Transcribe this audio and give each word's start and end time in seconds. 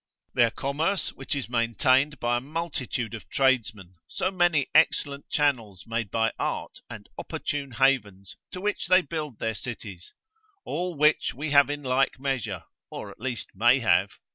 Their 0.33 0.49
commerce, 0.49 1.13
which 1.13 1.35
is 1.35 1.47
maintained 1.47 2.19
by 2.19 2.37
a 2.37 2.41
multitude 2.41 3.13
of 3.13 3.29
tradesmen, 3.29 3.97
so 4.07 4.31
many 4.31 4.65
excellent 4.73 5.29
channels 5.29 5.83
made 5.85 6.09
by 6.09 6.31
art 6.39 6.79
and 6.89 7.07
opportune 7.19 7.73
havens, 7.73 8.35
to 8.53 8.59
which 8.61 8.87
they 8.87 9.03
build 9.03 9.37
their 9.37 9.53
cities; 9.53 10.11
all 10.65 10.95
which 10.97 11.35
we 11.35 11.51
have 11.51 11.69
in 11.69 11.83
like 11.83 12.17
measure, 12.19 12.63
or 12.89 13.11
at 13.11 13.19
least 13.19 13.49
may 13.53 13.77
have. 13.77 14.13